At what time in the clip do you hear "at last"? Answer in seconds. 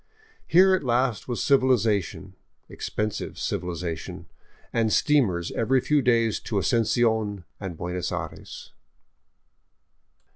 0.73-1.27